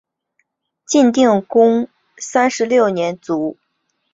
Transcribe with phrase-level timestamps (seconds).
[0.87, 3.55] 晋定公三十六年卒。